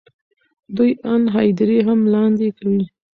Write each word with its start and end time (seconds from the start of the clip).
دوی 0.75 0.91
آن 1.13 1.21
هدیرې 1.33 1.79
هم 1.87 1.99
لاندې 2.13 2.47
کوي. 2.57 2.83